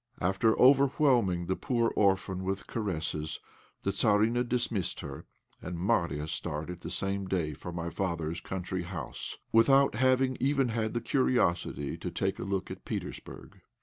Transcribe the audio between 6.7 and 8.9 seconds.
the same day for my father's country